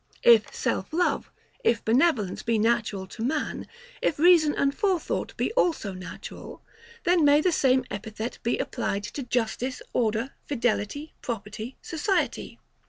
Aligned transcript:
If 0.23 0.51
self 0.51 0.91
love, 0.93 1.29
if 1.63 1.85
benevolence 1.85 2.41
be 2.41 2.57
natural 2.57 3.05
to 3.05 3.23
man; 3.23 3.67
if 4.01 4.17
reason 4.17 4.55
and 4.55 4.73
forethought 4.73 5.37
be 5.37 5.53
also 5.53 5.93
natural; 5.93 6.63
then 7.03 7.23
may 7.23 7.39
the 7.39 7.51
same 7.51 7.85
epithet 7.91 8.39
be 8.41 8.57
applied 8.57 9.03
to 9.03 9.21
justice, 9.21 9.79
order, 9.93 10.33
fidelity, 10.47 11.13
property, 11.21 11.77
society. 11.83 12.57